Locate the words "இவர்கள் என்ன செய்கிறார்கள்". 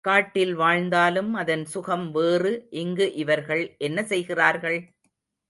3.15-4.79